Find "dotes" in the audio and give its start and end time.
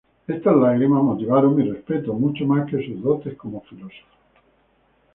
3.03-3.37